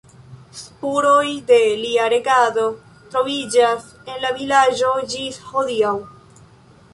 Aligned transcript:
Spuroj 0.59 1.25
de 1.51 1.59
ilia 1.73 2.07
regado 2.13 2.63
troviĝas 3.17 3.85
en 4.15 4.19
la 4.25 4.33
vilaĝo 4.41 4.95
ĝis 5.13 5.39
hodiaŭ. 5.53 5.93